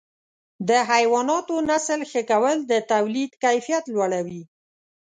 د 0.69 0.71
حیواناتو 0.91 1.55
نسل 1.69 1.99
ښه 2.11 2.21
کول 2.31 2.57
د 2.71 2.73
تولید 2.91 3.31
کیفیت 3.43 3.83
لوړوي. 3.93 4.43